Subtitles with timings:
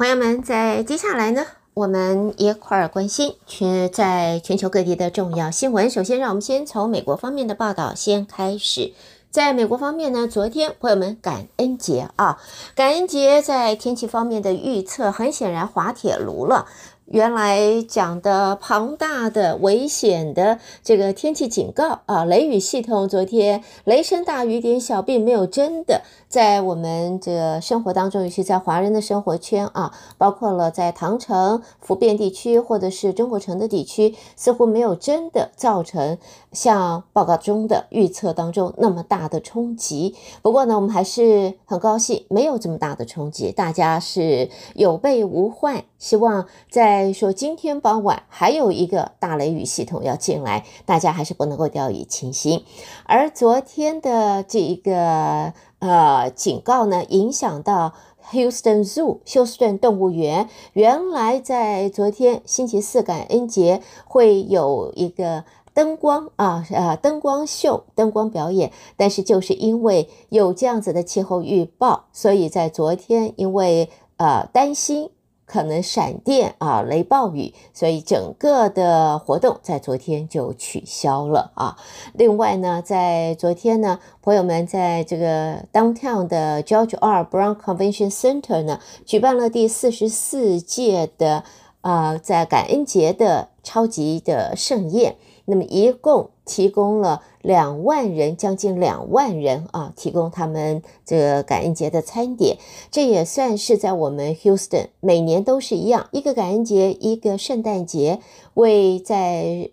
[0.00, 5.90] 朋友们，在接下来呢，我们一块儿关心全在全球各地的重要新闻。
[5.90, 8.94] 首先，让我们先从美国方面的报道先开始。
[9.30, 12.40] 在美国方面呢，昨天朋友们感恩节啊，
[12.74, 16.64] 感恩节在天气方面的预测，很显然滑铁卢了。
[17.10, 36.16] 原来讲的庞大的、危险的这个天气警告啊，雷雨系统，昨天雷声大雨点小，并没有真的在我们这个生活当中，尤其在华人的生活圈啊，包括了在唐城、福建地区或者是中国城的地区，似乎没有真的造成
[36.52, 40.14] 像报告中的预测当中那么大的冲击。
[40.42, 45.82] 不过呢，我们还是很高兴，没有这么大的冲击，大家是有备无患。
[45.98, 52.64] 希望在说今天傍晚还有一个大雷雨系统要进来，大家还是不能够掉以轻心。
[53.04, 57.92] 而昨天的这一个呃警告呢，影响到
[58.32, 75.10] Houston Zoo 休斯顿动物园，原来在昨天星期四感恩节会有一个灯光啊呃灯光秀、灯光表演，但是就是因为有这样子的气候预报，所以在昨天因为呃担心。
[75.50, 81.76] 可能闪电啊，雷暴雨，所以整个的活动在昨天就取消了啊。
[82.14, 87.24] 另外呢，在昨天呢，朋友们在这个 Downtown 的 George R.
[87.24, 91.42] Brown Convention Center 呢，举办了第四十四届的
[91.80, 95.16] 啊，在感恩节的超级的盛宴。
[95.46, 102.56] 那么一共提供了两万人，将近两万人啊，提供他们这个感恩节的餐点。
[102.90, 108.18] 这也算是在我们 Houston 每年都是一样，一个感恩节，一个圣诞节，
[108.54, 109.70] 为在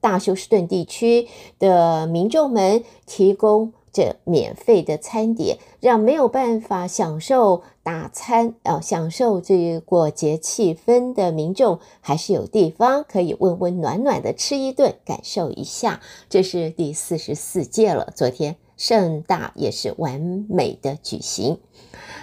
[0.00, 3.74] 大休斯顿地区的民众们提供。
[3.92, 16.00] 这免费的餐点，让没有办法享受大餐啊，享受这过节气氛的民众，还是有地方可以温温暖暖的吃一顿，感受一下。
[16.30, 21.58] 这是第四十四届了，昨天盛大也是完美的举行。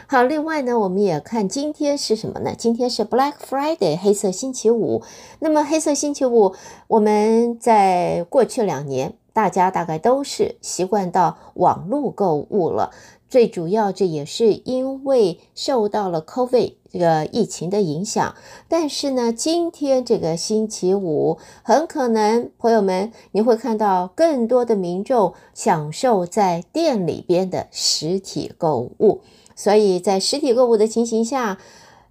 [0.07, 2.55] 好，另外呢，我们也看今天是什么呢？
[2.57, 5.03] 今天是 Black Friday 黑色星期五。
[5.37, 6.55] 那么黑色星期五，
[6.87, 9.18] 我们在过去两年。
[9.39, 12.91] 大家大概都是习惯到网络购物了，
[13.29, 18.35] 最主要这也是因为受到了 COVID 这个疫情的影响。
[18.67, 29.21] 但是呢，今天这个星期五，很可能朋友们你会看到更多的民众享受在店里边的实体购物，
[29.55, 31.57] 所以在实体购物的情形下。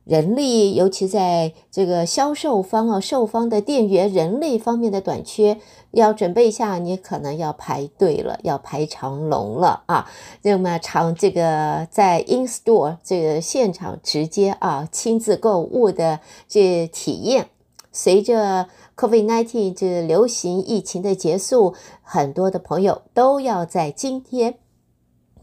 [0.09, 5.59] 人力，尤其在这个销售方啊、售方的店员人力方面的短缺，
[5.91, 10.11] 要准备一下，你可能要排队了，要排长龙了啊！
[10.41, 17.51] 那么长这个在 in store 这个现场直接啊亲自购物的这体验，
[17.93, 24.55] 随着 COVID-19 这流行疫情的结束，很多的朋友都要在今天。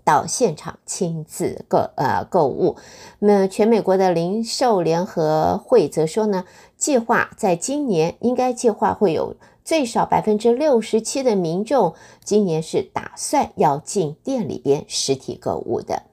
[0.05, 2.77] 到现场亲自购呃购物，
[3.19, 6.45] 那全美国的零售联合会则说呢，
[6.77, 16.03] 计划在今年应该计划会有最少百分之六十七的民众今年是打算要进店里边实体购物的。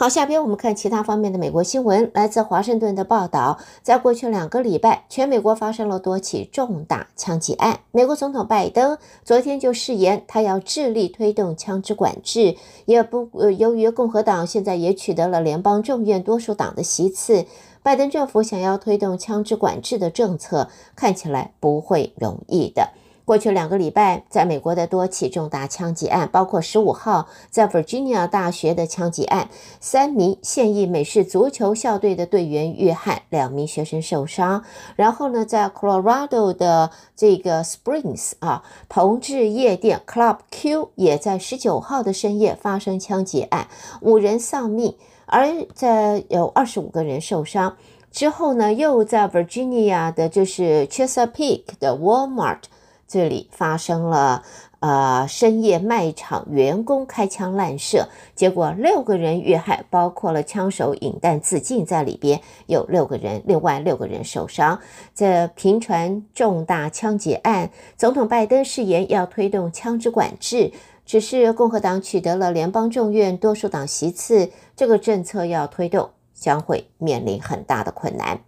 [0.00, 2.08] 好，下边我们看其他方面的美国新闻。
[2.14, 7.80] 来自华盛顿的报道，在过去两个礼拜，全美国发生了多起重大枪击案。
[7.90, 12.54] 美国总统拜登昨天就誓言，他要致力推动枪支管制。
[12.84, 17.46] 也不，呃，由于共和党现在也取得了联邦众院多数党的席次，
[17.82, 22.90] 拜登政府想要推动枪支管制的政策，看起来不会容易的。
[23.28, 29.50] 过去两个礼拜，在美国的多起重大枪击案，包括十五号在 Virginia 大学的枪击案，
[29.80, 34.64] 三名现役美式足球校队的队员遇害，两名学生受伤。
[34.96, 43.68] 然后呢，在 Colorado 的这个 Springs 啊，同志夜店 Club Q 也在十九号的深夜发生枪击案，
[44.00, 44.96] 五人丧命，
[45.26, 47.76] 而在有二十五个人受伤。
[48.10, 52.60] 之后呢，又在 Virginia 的就是 Chesapeake 的 Walmart。
[53.08, 54.42] 这里发生了，
[54.80, 64.78] 呃，深夜卖场员工开枪乱射，结果六个人遇害，包括了枪手引弹自尽在里边，有六个人，另外六个人受伤。
[65.14, 70.70] 这频传重大枪击案，总统拜登誓言要推动枪支管制，
[71.06, 78.38] 只是共和党取得了联邦众院多数党席次，这个政策要推动将会面临很大的困难。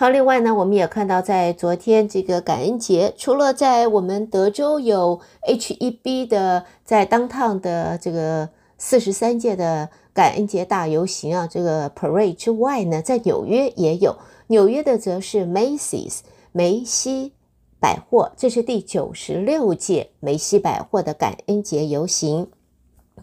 [0.00, 14.16] 好，另外呢，我们也看到，在昨天这个感恩节，除了在我们德州有 H-E-B 的在 Downtown 的这个四十三届的感恩节大游行啊，这个 parade 之外呢，在纽约也有，
[14.46, 16.20] 纽约的则是 Macy's
[16.52, 17.32] 梅西
[17.80, 22.46] 百货，这是第九十六届梅西百货的感恩节游行。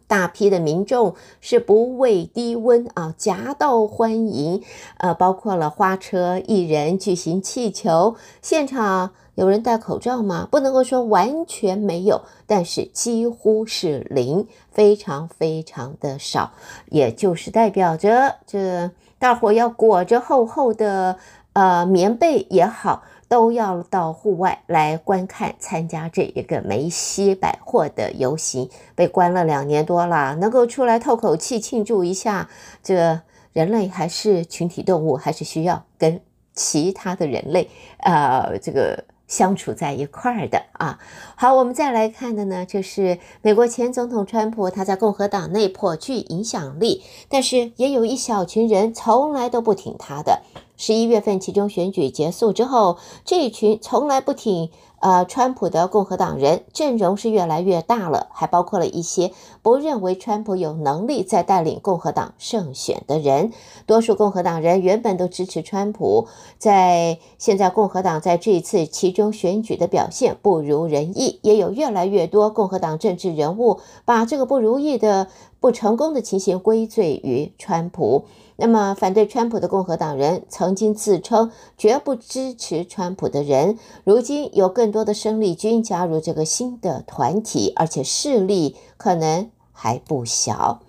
[0.08, 4.62] 大批的民众是不畏低温啊，夹道欢迎，
[4.98, 8.16] 呃，包括了花车、艺人、巨型气球。
[8.42, 10.48] 现场有人戴口罩吗？
[10.52, 16.52] 不能够说完全没有，但是几乎是零，非常非常的少，
[16.90, 21.18] 也就是代表着这大伙要裹着厚厚的
[21.54, 23.04] 呃棉被也好。
[23.28, 28.70] 都要到户外来观看、参加这一个梅西百货的游行。
[28.96, 32.50] 被关了两年多了，能够出来透口气、庆祝一下，
[32.84, 33.22] 这
[33.54, 36.22] 人类还是群体动物，还是需要跟
[36.54, 37.70] 其他的人类，
[38.00, 41.00] 呃，这个相处在一块儿的啊。
[41.36, 50.42] 好，我们再来看的呢，就是美国前总统川普，他在共和党内颇具影响力，但是也有一小群人从来都不挺他的。
[50.78, 54.70] 十一月份其中选举结束之后，这一群从来不挺
[55.00, 59.32] 呃川普的共和党人阵容是越来越大了，还包括了一些
[59.62, 63.54] 不认为川普有能力再带领共和党胜选的人。
[63.86, 66.28] 多数共和党人原本都支持川普，
[66.58, 75.28] 在现在共和党在这一次其中选举的表现不如人意，也有越来越多共和党政治人物把这个不如意的
[75.60, 78.26] 不成功的情形归罪于川普。
[78.58, 90.80] 那么，反对川普的共和党人曾经自称绝不支持川普的人，如今有更多的生力军加入这个新的团体，而且势力可能还不小。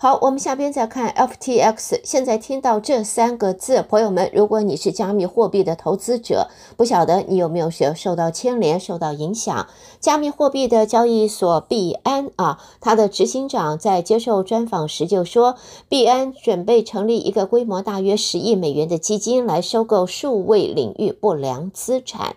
[0.00, 1.98] 好，我们下边再看 FTX。
[2.04, 6.46] 现在听到这三个字，朋友们，如果你是加密货币的投资者，
[6.76, 9.66] 不晓得你有没有受受到牵连、受到影响？
[9.98, 15.56] 加密货币的交易所币安啊，它的执行长在接受专访时就说，
[15.88, 22.36] 币安准备成立一个规模大约十亿美元的基金来收购数位领域不良资产。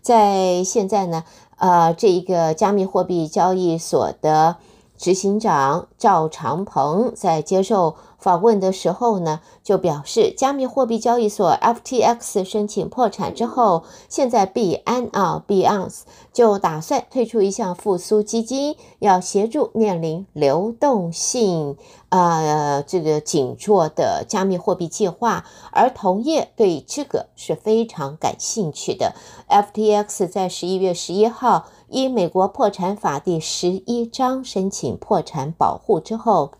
[0.00, 1.24] 在现在呢，
[1.58, 4.56] 呃，这一个加密货币交易所的。
[5.02, 21.76] 执行长赵长鹏在接受访问的时候呢，就表示，加密货币交易所 FTX 申请破产之后，现在币安啊 b e o n c e 就打算推出一项复苏基金，要协助面临流动性
[22.08, 29.14] 呃这个紧缩的加密货币计划，而同业对这个是非常感兴趣的。
[29.48, 36.52] FTX 在十一月十一号依美国破产法第十一章申请破产保护之后。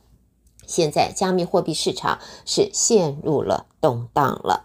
[0.64, 4.64] 现在加密货币市场是陷入了动荡了。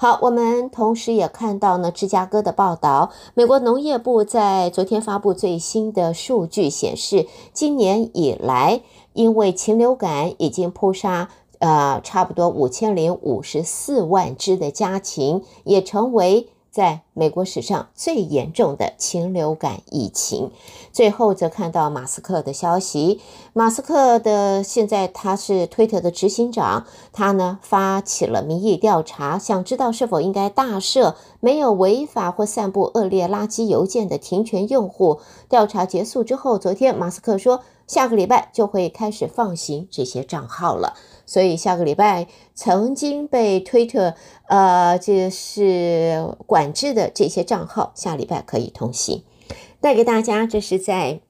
[0.00, 8.80] 好，我们同时也看到呢，芝加哥的报道，美国农业部在昨天发布最新的数据显示，今年以来，
[9.12, 16.48] 因为禽流感已经扑杀呃差不多五千零五十四万只的家禽，也成为。
[16.70, 20.50] 在美国史上最严重的禽流感疫情，
[20.92, 23.20] 最后则看到马斯克的消息。
[23.52, 35.20] 马斯克的现在他是推特的执行长，他呢发起了民意调查，想知道是否应该大赦没有违法或散布恶劣垃圾邮件的停权用户。
[35.48, 40.94] 调查结束之后，昨天马斯克说，下个礼拜就会开始放行这些账号了。
[41.28, 44.14] 所以下个礼拜曾经被推特
[44.48, 49.22] 呃，这是管制的这些账号，下礼拜可以通行。
[49.78, 51.20] 带给大家，这是在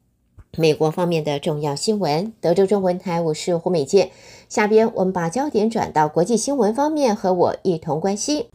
[0.57, 2.33] 美国方面的重要新闻。
[2.41, 4.13] 德州中文台，我是胡美健。
[4.49, 8.47] 下边我们把焦点转到国际新闻方面，和我一同关心。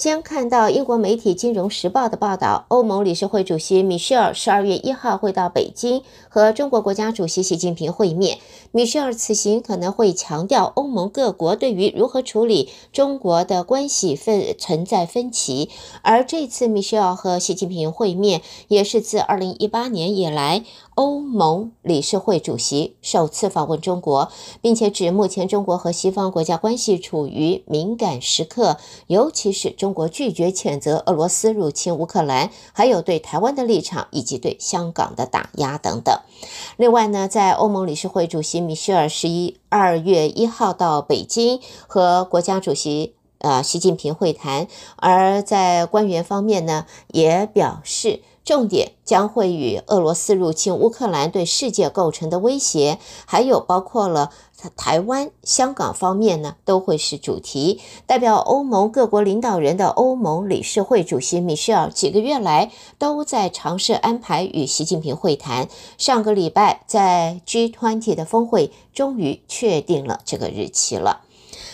[0.00, 8.38] 先看到英国媒体《金融时报》的报道，欧盟理事会主席米歇尔十二月一号会到北京和中国国家主席习近平会面。
[8.72, 15.68] 米歇尔此行可能会强调欧盟各国对于如何处理中国的关系分存在分歧，
[16.00, 20.64] 而这次米歇尔和习近平会面也是自二零一八年以来。
[20.96, 24.30] 欧盟理事会主席首次访问中国，
[24.60, 28.76] 并且指目前中国和西方国家关系处于敏感时刻，
[29.06, 36.16] 尤其是中中国拒绝谴责俄罗斯入侵乌克兰，还有对台湾的立场以及对香港的打压等等。
[36.76, 48.22] 另外呢，在欧盟理事会主席米歇尔十一二月一号到北京和国家主席呃习近平会谈，而在官员方面呢也表示。
[48.42, 54.32] 重点将会与俄罗斯入侵乌克兰对世界构成的威胁，还有包括了
[54.76, 57.80] 台湾、香港方面呢，都会是主题。
[58.06, 65.68] 代表欧盟各国领导人的欧盟理事会主席米歇尔几个月来都在尝试安排与习近平会谈。
[65.96, 71.22] 上个礼拜在 G20 的峰会终于确定了这个日期了。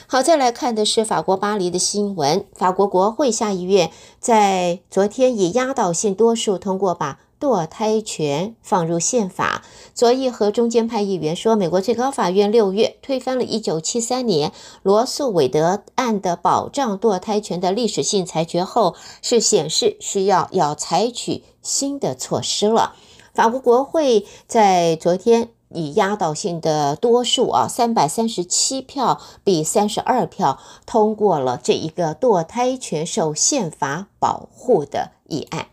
[0.09, 2.47] 好，再来看的是法国巴黎的新闻。
[2.55, 3.90] 法国国会下议院
[4.21, 9.62] 在昨天以压倒性多数通过把堕胎权放入宪法。
[9.95, 14.52] 左翼和中间派议员说，美国最高法院六月推翻了1973年
[14.83, 22.95] 罗诉韦德案的保障堕胎权的历史性裁决后，是显示需要要采取新的措施了。
[23.33, 25.50] 法国国会在昨天。
[25.71, 35.66] 以压倒性的多数啊，三百三十七票比三十二票通过了这一个堕胎权受宪法保护的议案。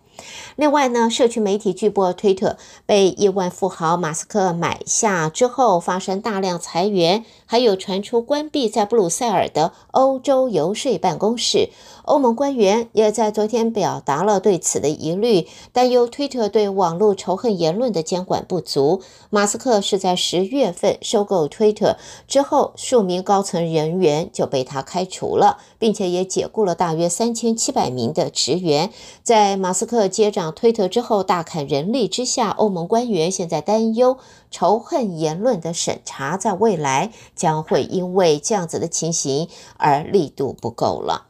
[0.56, 11.70] 另外呢，社区媒体巨擘推特被亿万富豪马斯克买下之后，发生大量裁员，还有传出关闭在布鲁塞尔的欧洲游说办公室。
[12.04, 19.02] 欧盟官员也在昨天表达了对此的疑虑，担忧推特对网络仇恨言论的监管不足。
[19.30, 21.96] 马斯克是在十月份收购推特
[22.28, 28.90] 之后，数名高层人员就被他开除了，并且也解雇了大约三千七百名的职员。
[29.24, 34.18] 在马斯克接掌推特之后，大砍人力之下，欧盟官员现在担忧
[34.53, 41.25] 仇恨言论的审查在未来将会因为这样子的情形而力度不够了。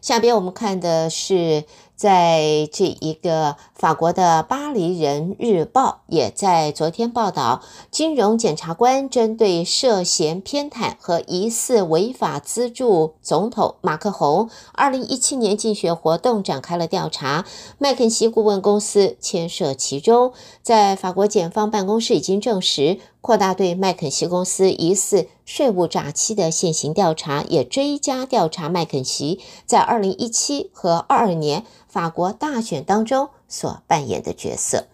[0.00, 1.64] 下边我们看的是，
[2.02, 17.44] 在这一个法国的《巴黎人日报》也在昨天报道，金融检察官针对涉嫌偏袒和疑似违法资助总统马克宏二零一七年竞选活动展开了调查，
[17.78, 20.32] 麦肯锡顾问公司牵涉其中。
[20.60, 22.98] 在法国检方办公室已经证实。
[23.22, 34.86] 扩大对麦肯锡公司疑似税务诈欺的现行调查，也追加调查麦肯锡在二零一七和二二年法国大选当中所扮演的角色。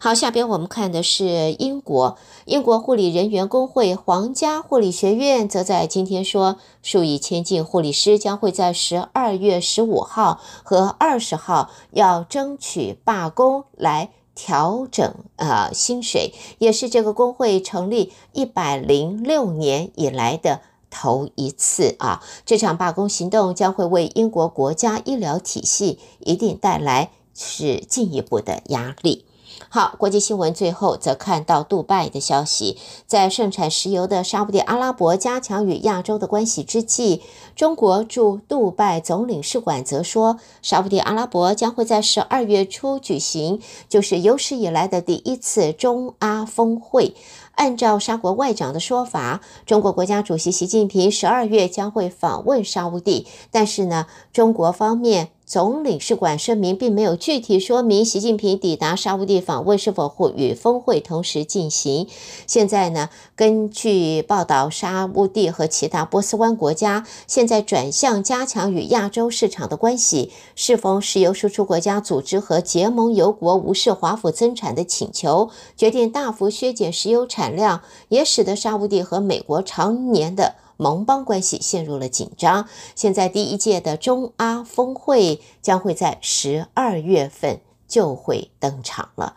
[0.00, 14.08] 好，下边我们看的是英国，英国护理人员工会皇家护理学院则在今天说，数以千计护理师将会在十二月十五号和二十号要争取罢工来。
[14.38, 22.22] 调整、呃，薪水也是这个工会成立一百零六年以来的头一次啊！
[22.46, 29.24] 这场罢工行动将会为英国国家医疗体系一定带来是进一步的压力。
[29.70, 37.20] 好，国际新闻最后则看到杜拜的消息，在盛产石油的沙乌地阿拉伯加强与亚洲的关系之际，
[37.54, 43.60] 中国驻杜拜总领事馆则说，沙乌地阿拉伯将会在十二月初举行，
[43.90, 47.14] 就是有史以来的第一次中阿峰会。
[47.56, 55.28] 按照沙国外长的说法，中国国家主席习近平十二月将会访问沙乌地，但是呢，中国方面。
[55.48, 62.06] 总领事馆声明并没有具体说明习近平抵达沙乌地访问是否会与峰会同时进行。
[62.46, 70.30] 现在呢，根据报道，沙乌地和其他波斯湾国家现在转向加强与亚洲市场的关系。
[70.54, 80.56] 适逢石油输出国家组织和结盟油国无视华府增产的请求，决定大幅削减石油产量，也使得沙乌地和美国常年的。
[80.78, 82.66] 盟邦关系陷入了紧张。
[82.94, 89.34] 现在第一届的中阿峰会将会在十二月份就会登场了。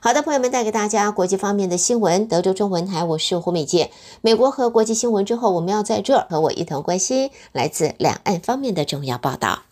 [0.00, 2.28] 好的，朋友们，带给大家国际方面的新闻。
[2.28, 3.90] 德州中文台，我是胡美杰。
[4.20, 9.62] 美国和国际新闻之后，我们要在这儿和我一同关心来自两岸方面的重要报道。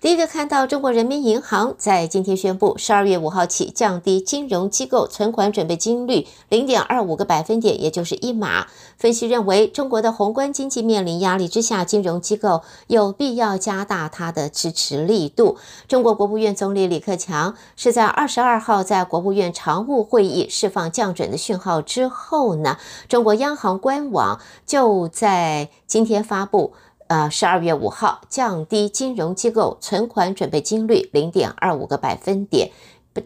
[0.00, 8.68] 第一个看到，中国人民银行在今天宣布，十二月五号起降低金融机构存款准备金率零点二五个百分点，也就是一码。
[8.96, 15.56] 分析认为，中国的宏观经济面临压力之下，金融机构有必要加大它的支持力度。
[15.88, 22.78] 中国国务院总理李克强是在二十二号在国务院常务会议释放降准的讯号之后呢，
[23.08, 26.74] 中国央行官网就在今天发布。
[27.08, 32.70] 呃，十二月五号降低金融机构存款准备金率零点二五个百分点，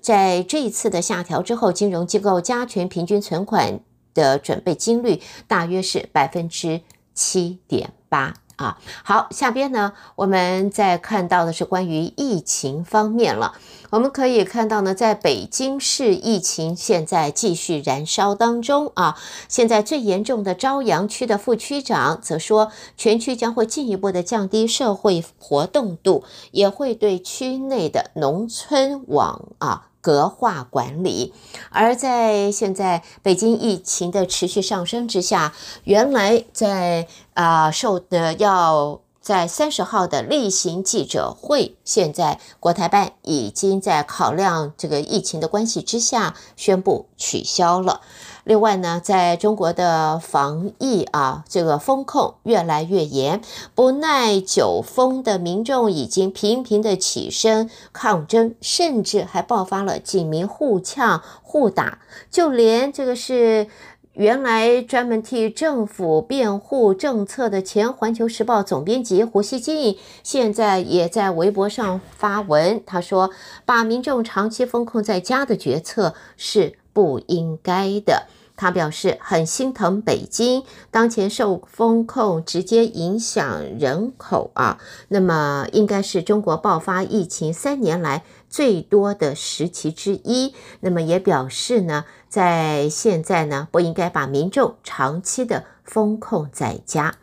[0.01, 3.81] 在这一次的下调之后，金融机构加权平均存款
[4.15, 6.81] 的准备金率大约是百分之
[7.13, 8.42] 七点八。
[8.57, 13.55] 啊，好，下边呢，我们再看到的是关于疫情方面了。
[13.91, 19.19] 我们可以看到呢，在北京市疫情现在继续燃烧当中啊。
[19.49, 29.89] 现在最严重的朝阳区的副区长则说，全区将会进一步的降低社会活动度，也会对区内的农村网啊。
[30.03, 31.33] 格化管理，
[31.71, 35.55] 而在现在北京疫情的持续上升之下，
[35.85, 48.01] 原来在啊、受的要在三十号的例行记者会，现在国台办已经在考量这个疫情的关系之下，宣布取消了。
[48.43, 53.41] 另外呢，在中国的防疫啊，这个风控越来越严，
[53.77, 62.01] 不耐久风的民众已经频频的起身抗争，甚至还爆发了警民互呛互打，
[62.33, 63.69] 就连这个是
[64.15, 73.31] 原来专门替政府辩护政策的前《环球时报》总编辑胡锡进，现在也在微博上发文，他说
[73.65, 84.79] ：“把民众长期封控在家的决策是。”不应该的，他表示很心疼北京当前受封控直接影响人口啊，
[85.09, 90.55] 那么应该是中国爆发疫情三年来最多的时期之一。
[90.81, 97.17] 那么也表示呢，在现在呢，不应该把民众长期的封控在家。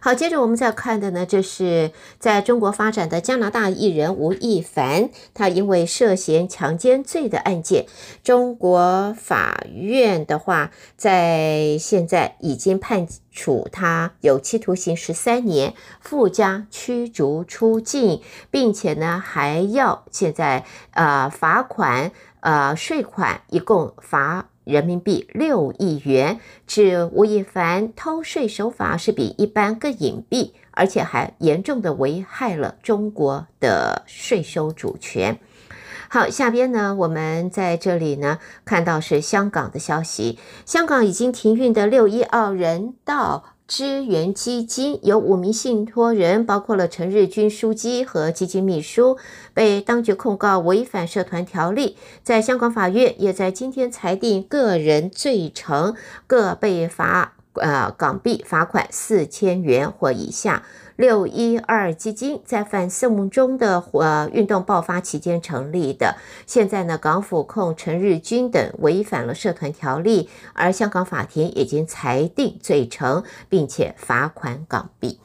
[0.00, 7.86] 好，接着我们再看的呢，就是在中国发展的加拿大艺人吴亦凡，他因为涉嫌强奸罪的案件，
[8.22, 24.50] 中国法院的话，在现在已经判处他有期徒刑十三年，附加驱逐出境，并且呢，还要现在呃罚款呃税款一共罚。
[24.64, 35.38] 人民币六亿元，指吴亦凡偷税手法是比一般更隐蔽，而且还严重的危害了中国的税收主权。
[36.08, 43.53] 好，下边呢，我们在这里呢看到是香港的消息，香港已经停运的六一二人道。
[43.66, 49.16] 支援基金有五名信托人，包括了陈日军书记和基金秘书，
[49.54, 51.96] 被当局控告违反社团条例。
[52.22, 55.94] 在香港法院也在今天裁定个人罪成，
[56.26, 60.64] 各被罚呃港币罚款四千元或以下。
[60.96, 75.18] 六一二基金在反送中的呃运动爆发期间成立的，现在呢，港府控陈日军等违反了社团条例，而香港法庭已经裁定罪成，并且罚款港币。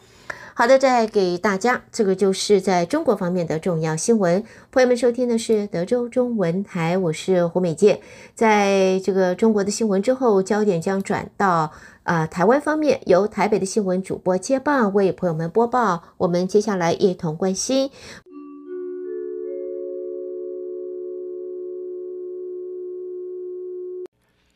[0.60, 4.44] 好的，再给大家，这个就是在中国方面的重要新闻。
[4.74, 8.02] 朋友们收听的是德州中文台，我是胡美健。
[8.36, 11.72] 在这个中国的新闻之后，焦点将转到
[12.04, 16.04] 啊、台湾方面，由台北的新闻主播接棒为朋友们播报。
[16.18, 17.90] 我们接下来一同关心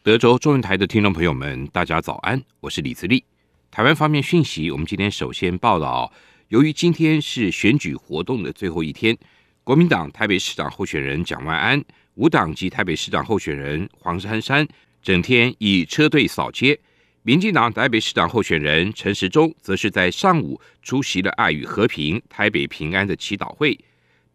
[0.04, 3.24] 德州中文台的听众朋友们，大家早安，我是李自立。
[3.74, 6.14] 台湾方面讯息，我们今天首先报道，
[6.50, 9.18] 由于今天是选举活动的最后一天，
[9.64, 11.84] 国民党台北市长候选人蒋万安、
[12.14, 14.68] 无党籍台北市长候选人黄珊珊
[15.02, 16.76] 整天以车队扫街；
[17.24, 23.76] 民进党台北市长候选人陈时中则是在上午出席了爱与和平、台北平安的祈祷会。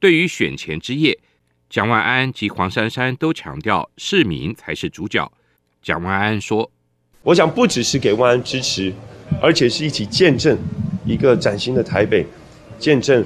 [0.01, 1.17] 对于选前之夜，
[1.71, 5.31] 蒋万安及黄珊珊都强调市民才是主角。
[5.81, 6.73] 蒋万安说
[7.23, 8.93] ：“我想不只是给万安支持。”
[9.41, 10.59] 而且是一起见证
[11.07, 12.27] 一个崭新的台北，
[12.79, 13.25] 见证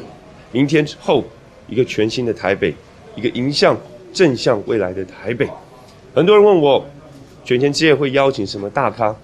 [0.53, 1.25] 明天之后
[1.66, 2.75] 一个全新的台北，
[3.16, 3.77] 一个迎向
[4.12, 5.48] 正向未来的台北。
[6.14, 6.87] 很多人问我，
[7.44, 9.14] 选前之夜会邀请什么大咖？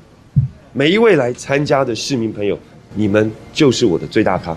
[0.72, 2.58] 每一位来参加的市民朋友，
[2.94, 4.56] 你们就是我的最大咖。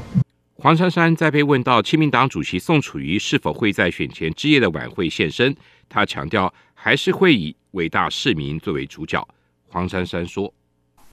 [0.56, 5.54] 黄珊珊在被问到亲民党主席宋楚瑜是否会在选前之夜的晚会现身，
[5.90, 9.28] 他强调还是会以伟大市民作为主角。
[9.68, 10.54] 黄珊珊说。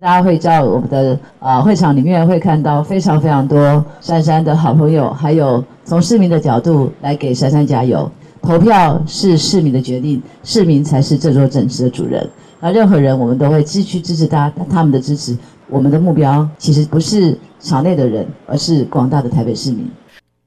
[0.01, 8.11] 大家会在我们的啊会场里面会看到非常非常多珊珊的好朋友，还有从市民的角度来给珊珊加油。
[8.41, 12.31] 投票是市民的决定，市民才是这座城市的主人。
[12.61, 15.37] 那任何人，我们都会继续支持他，他们的支持。
[15.67, 19.91] 我们的目标其实不是场内的人，而是广大的台北市民。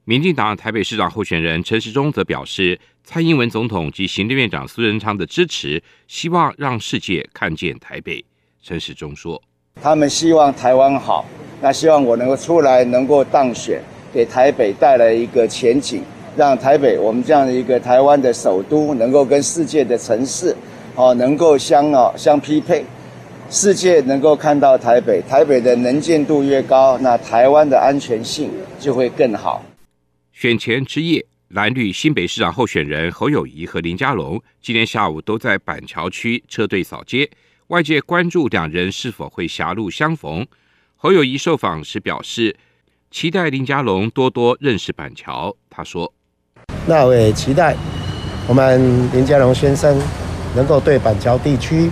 [0.04, 8.24] 民进党台北市长候选人陈时中则表示，蔡英文总统及行政院长苏贞昌的支持，希望让世界看见台北。
[8.62, 9.42] 陈时中说
[9.82, 11.24] ：“他们希望台湾好，
[11.60, 13.82] 那希望我能够出来，能够当选，
[14.14, 16.02] 给台北带来一个前景，
[16.36, 20.56] 让台北我们这样的一个台湾的首都，能够跟世界的城市，
[20.94, 22.84] 哦，能够相哦相匹配。
[23.50, 28.48] 世界能够看到台北，台北的能见度越高，那台湾的安全性
[28.78, 29.60] 就会更好。
[30.32, 37.28] 选前之夜，蓝绿新北市长候选人侯友宜和林佳龙今天下午都在板桥区车队扫街，
[37.72, 40.46] 外界关注两人是否会狭路相逢。
[40.94, 42.54] 侯友谊受访时表示，
[43.10, 45.56] 期待林佳龙多多认识板桥。
[45.70, 46.12] 他说
[46.86, 47.74] ：“那我也期待
[48.46, 49.98] 我们林佳龙先生
[50.54, 51.90] 能够对板桥地区。”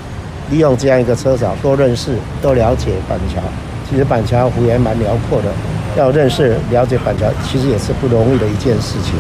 [0.52, 3.42] 利用这样一个车场，多认识、多了解板桥。
[3.88, 5.50] 其实板桥幅员蛮辽阔的，
[5.96, 9.14] 要认识、了解板桥，其实也是不容易的一件事情。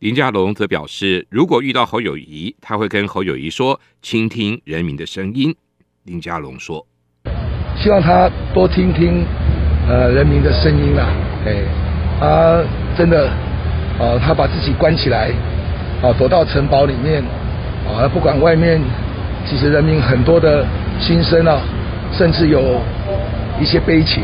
[0.00, 5.54] 林佳龙则表示，如果遇到侯友谊，他会跟侯友谊说，倾听人民的声音。
[6.04, 6.84] 林佳龙说
[7.78, 9.24] ：“希望他多听听
[9.88, 11.06] 呃人民的声音啦。
[11.46, 11.54] 哎，
[12.18, 12.60] 他
[12.98, 13.28] 真的
[14.00, 15.30] 啊，他把自己关起来
[16.02, 17.22] 啊，躲到城堡里面
[17.86, 18.80] 啊，不管外面。”
[19.44, 20.64] 其实人民很多的
[21.00, 21.60] 心声啊，
[22.12, 22.80] 甚至有
[23.60, 24.22] 一些悲情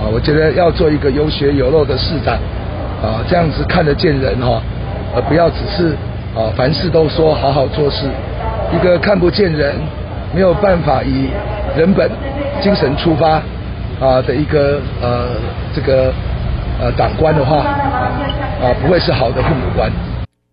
[0.00, 0.06] 啊。
[0.12, 2.34] 我觉得要做一个有血有肉的市长
[3.02, 4.62] 啊，这样子看得见人哈，
[5.14, 5.88] 而不要只是
[6.36, 8.08] 啊凡事都说好好做事。
[8.72, 9.74] 一个看不见人，
[10.34, 11.28] 没有办法以
[11.76, 12.10] 人本
[12.62, 13.42] 精神出发
[14.00, 15.36] 啊的一个呃
[15.74, 16.12] 这个
[16.80, 19.90] 呃党官的话啊，不会是好的父母官。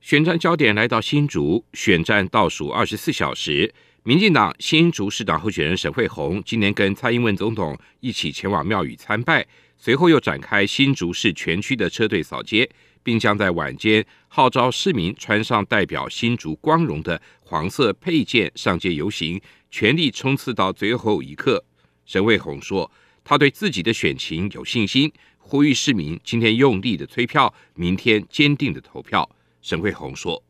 [0.01, 3.73] 选战焦点来到新竹，选战倒数二十四小时。
[4.03, 9.43] 民进党新竹市长候选人沈慧虹今年跟蔡英文总统一起前往庙宇参拜，
[9.77, 12.69] 随后又展开新竹市全区的车队扫街，
[13.01, 19.41] 并将在晚间号召市民穿上代表新竹光荣的黄色配件上街游行，
[19.77, 21.61] 全力冲刺到最后一刻。
[22.05, 22.89] 沈卫红说，
[23.25, 29.29] 他对自己的选情有信心，呼吁市民今天用力的催票，明天坚定的投票。
[29.61, 30.41] 沈卫红说：“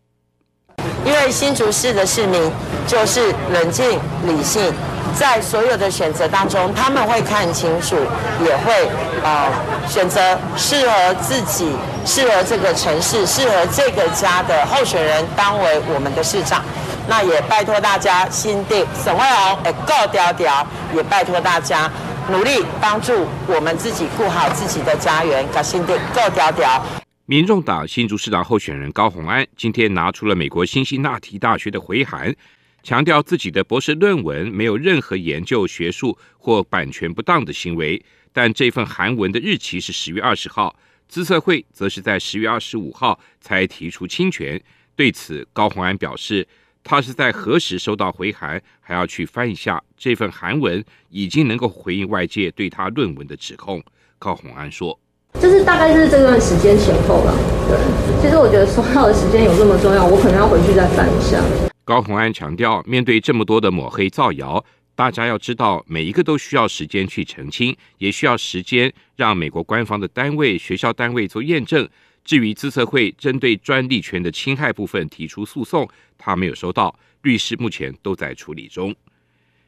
[1.05, 2.51] 因为新竹市的市民
[2.87, 4.73] 就是冷静理性，
[5.17, 7.95] 在所有的选择当中，他们会看清楚，
[8.43, 8.89] 也会
[9.23, 9.47] 呃
[9.87, 10.19] 选择
[10.57, 11.71] 适合自己、
[12.05, 16.63] 适合这个城市、适合这个家的候选人当为我们的市长。
[17.07, 21.89] 那也拜托大家心定沈慧虹也够调调，也拜托大家
[22.29, 26.81] 努力帮助我们自己顾好自己的家园，搞心定够调调。”
[27.27, 32.35] 民众党新竹市长候选人高虹安今天拿出了美国辛辛那提大学的回函，
[32.83, 37.99] 强调自己的博士论文没有任何研究学术或版权不当的行为，
[38.31, 44.61] 但这份函文的日期是十月二十号，资策会则是在十月二十五号才提出侵权。
[44.95, 46.47] 对此，高虹安表示，
[46.83, 53.83] 他是在何时收到回函，还要去翻一下这份函文，已经能够回应外界对他论文的指控。
[54.19, 54.99] 高虹安说。
[55.41, 57.33] 就是大概是这段时间前后吧。
[57.67, 57.77] 对，
[58.21, 61.39] 其实我觉得收到的时间有这么重要，我可能要回去再翻一下。
[61.83, 64.63] 高虹安强调，面对这么多的抹黑造谣，
[64.95, 71.87] 大家要知道，每一个都需要时间去澄清，也需要时间让美国官方的单位、学校单位做验证。
[72.23, 78.95] 至于资策会针对专利权的侵害部分提出诉讼，他没有收到，律师目前都在处理中。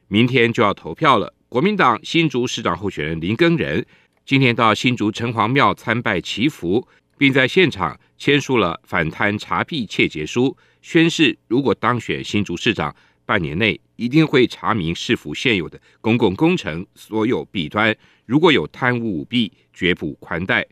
[0.07, 3.85] 明天就要投票了，国民党新竹市长候选人林根仁。
[4.27, 6.85] 今天到新竹城隍庙参拜祈福，
[7.17, 12.93] 并在现场签署了反贪查弊切结书，宣誓如果当选新竹市长，
[13.25, 20.67] 半年内一定会查明市府现有的公共工程所有弊端，如果有贪污舞弊，绝不宽待。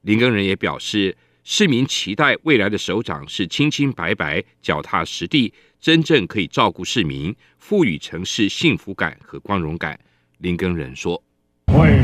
[0.00, 10.00] 林根仁也表示，市民期待未来的首长是清清白白、脚踏实地，真正可以照顾市民，赋予城市幸福感和光荣感。
[10.38, 11.22] 林根仁说
[11.70, 12.00] ：“会。”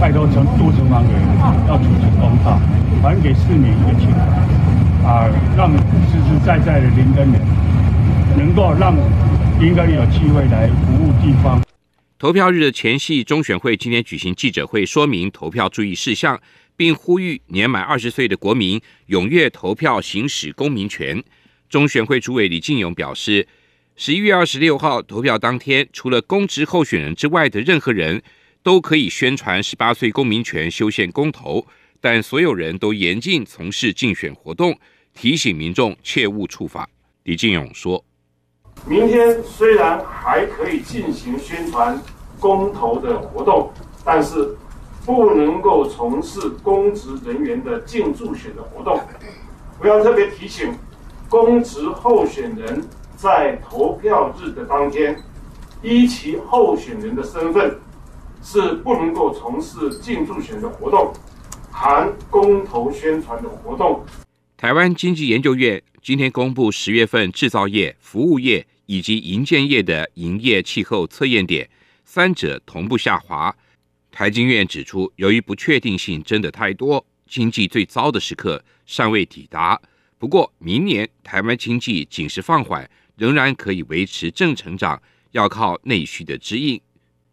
[0.00, 1.12] 拜托城都城隍爷
[1.68, 2.58] 要主持公道，
[3.02, 4.18] 还给市民一个清白
[5.06, 5.70] 啊，让
[6.10, 7.38] 实实在在的林耕仁
[8.38, 8.96] 能够让
[9.60, 11.60] 林耕仁有机会来服务地方。
[12.18, 16.40] 投票日的前夕，中选会今天举行记者会，说明投票注意事项，
[16.78, 21.22] 并呼吁年满二十岁的国民踊跃投票，行使公民权。
[21.68, 23.46] 中选会主委李进勇表示，
[23.96, 28.22] 十一月二十六号投票当天，除了公职候选人之外的任何人。
[28.62, 31.64] 都可以宣传十八岁公民权修宪公投，
[31.98, 34.78] 但所有人都严禁从事竞选活动，
[35.14, 36.86] 提醒民众切勿触法。
[37.22, 38.04] 李进勇说
[38.86, 41.98] ：“明天虽然还可以进行宣传
[42.38, 43.72] 公投的活动，
[44.04, 44.54] 但是
[45.06, 49.00] 不能够从事公职人员的竞助选的活动。
[49.80, 50.70] 我要特别提醒，
[51.30, 55.18] 公职候选人在投票日的当天，
[55.82, 57.74] 依其候选人的身份。”
[58.42, 61.12] 是不能够从事竞助选的活动，
[61.70, 64.04] 含公投宣传的活动。
[64.56, 71.68] 台湾经济研究院今天公布十月份制造业、服务业以及营建业的营业气候测验点，
[72.04, 73.54] 三者同步下滑。
[74.10, 79.80] 台经院指出，由于不确定性真的太多，经济最糟的时刻尚未抵达。
[80.18, 85.00] 不过，明年台湾经济仅是放缓，仍然可以维持正成长，
[85.30, 86.80] 要靠内需的支应。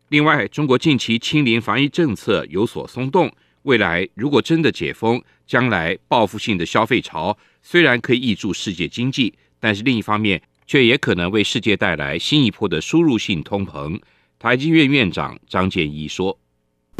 [0.09, 3.29] 另外，中国近期清零防疫政策有所松动，
[3.63, 13.99] 未来如果真的解封，将来报复性的消费潮虽然可以挹注世界经济，但是另一方面却也可能为世界带来新一波的输入性通膨。
[14.39, 16.39] 台积院院长张建一说：“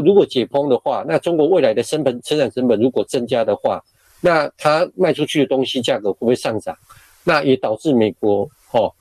[0.04, 3.82] 如果解封的话，那中国未来的生本生产成本如果增加的话，
[4.20, 6.76] 那它卖出去的东西价格会不会上涨？
[7.24, 8.92] 那也导致美国哦。”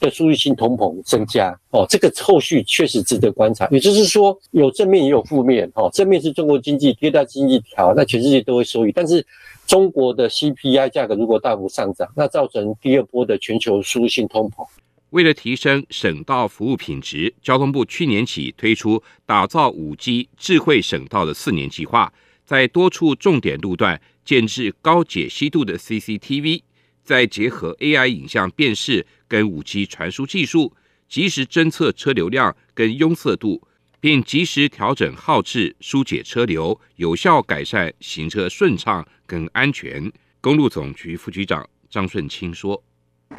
[0.00, 3.68] 的输入性通膨增加哦，这个后续确实值得观察。
[3.70, 5.88] 也就是说，有正面也有负面哦。
[5.92, 8.92] 正面是中国经济第二大经济体，那全世界都会受益。
[8.92, 9.24] 但是
[9.66, 14.66] 中国的 CPI 价格如果大幅上涨，那造成第二波的全球输入性通膨。
[15.10, 22.12] 为了提升省道服务品质，交通部去年起推出打造五 G 智慧省道的四年计划，
[22.44, 26.62] 在多处重点路段建置高解析度的 CCTV。
[27.10, 30.72] 再结合 AI 影像辨识跟武器传输技术，
[31.08, 33.66] 及时侦测车流量跟拥塞度，
[33.98, 40.08] 并及时调整号制，疏解车流，有效改善行车顺畅跟安全。
[40.40, 42.80] 公路总局副局长张顺清说。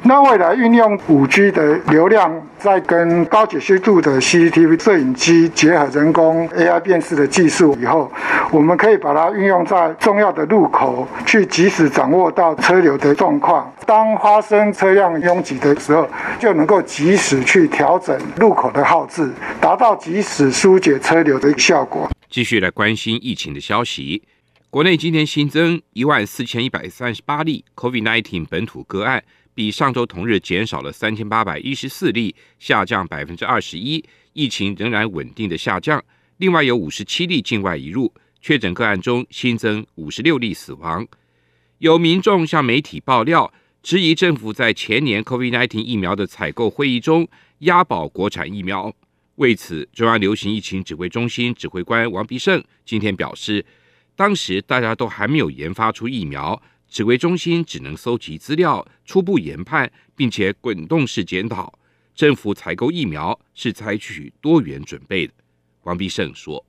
[0.04, 8.10] 那未来运用五 G 的流量，再跟高解析度的 CCTV 摄影机结合人工 AI 辨识的技术以后，
[8.50, 13.72] 我们可以把它运用在重要的路口，去及时掌握到车流的状况。
[13.86, 16.08] 当发生车辆拥挤的时候，
[16.40, 22.10] 就能够及时去调整路口的号志，达到及时疏解车流的一个效果。
[22.28, 24.22] 继续来关心疫情的消息，
[24.68, 29.22] 国内今天新增一万四千一百三十八例 COVID-19 本土个案。
[29.54, 36.02] 比上周同日减少了三千八百一十四例，下降百分之二十一，疫情仍然稳定的下降。
[36.38, 41.06] 另外有五十七例境外移入，确诊个案中新增五十六例死亡。
[41.78, 48.94] 有民众向媒体爆料，质疑政府在前年 COVID-19 疫苗的采购会议中押宝国产疫苗。
[49.36, 53.64] 为此，中央流行疫情指挥中心指挥官王必胜今天表示，
[54.14, 56.60] 当时大家都还没有研发出疫苗。
[56.92, 61.72] 指挥中心只能搜集资料、初步研判，并且滚动式检讨。
[62.14, 65.32] 政府采购疫苗是采取多元准备的。
[65.84, 66.62] 王必胜说：“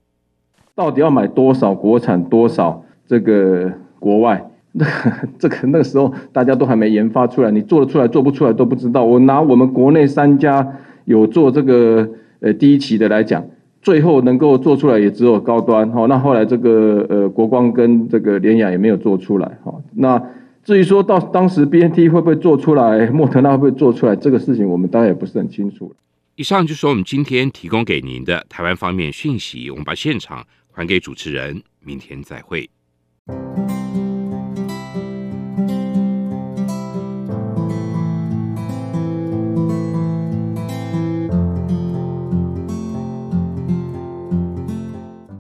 [0.74, 4.50] 到底要买多少国产，多少这个国外？
[4.72, 4.88] 那
[5.38, 9.04] 这个那个时候大家都还没研发出来，你做得出来做不出来都不知道。
[9.04, 10.66] 我拿我们国内三家
[11.04, 12.10] 有做这个
[12.40, 13.46] 呃第一期的来讲。”
[13.84, 20.20] 最后能够做出来也只有高端，好，那后来这个呃国光跟这个联雅也没有做出来，好，那
[20.64, 25.94] 至于说到当时 BNT 会不会做出来，莫特纳会不会做出来，这个事情我们当然也不是很清楚。
[26.36, 32.70] 以上就是我们今天提供给您的台湾方面讯息，我们把现场还给主持人，明天再会。